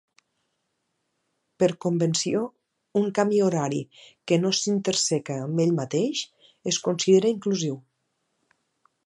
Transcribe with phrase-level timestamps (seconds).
[1.63, 2.41] Per convenció,
[3.01, 3.83] un camí horari
[4.31, 6.25] que no s'interseca amb ell mateix
[6.73, 7.79] es considera inclusiu.